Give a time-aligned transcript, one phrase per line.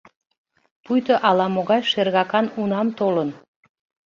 [0.83, 3.29] Пуйто ала-могай шергакан унам толын.